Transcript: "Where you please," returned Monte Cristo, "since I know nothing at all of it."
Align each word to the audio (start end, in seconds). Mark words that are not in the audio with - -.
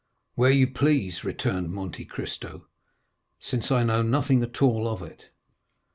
"Where 0.33 0.49
you 0.49 0.65
please," 0.65 1.23
returned 1.23 1.69
Monte 1.71 2.05
Cristo, 2.05 2.65
"since 3.39 3.69
I 3.71 3.83
know 3.83 4.01
nothing 4.01 4.41
at 4.41 4.59
all 4.59 4.87
of 4.87 5.03
it." 5.03 5.29